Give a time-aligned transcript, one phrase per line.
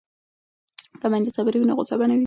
[1.01, 2.19] که میندې صابرې وي نو غوسه به نه وي.